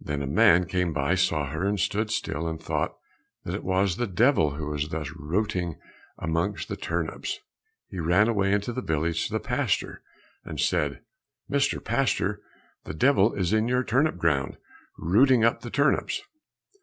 [0.00, 2.94] Then a man came by, saw her, and stood still and thought
[3.44, 5.78] that it was the devil who was thus rooting
[6.16, 7.40] amongst the turnips.
[7.90, 10.02] He ran away into the village to the pastor,
[10.46, 11.02] and said,
[11.50, 11.84] "Mr.
[11.84, 12.40] Pastor,
[12.84, 14.56] the devil is in your turnip ground,
[14.96, 16.22] rooting up turnips."